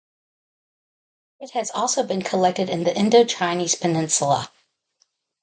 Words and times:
It 1.39 1.51
has 1.51 1.69
also 1.69 2.01
been 2.01 2.23
collected 2.23 2.71
in 2.71 2.85
the 2.85 2.89
Indochinese 2.89 3.79
peninsula. 3.79 4.49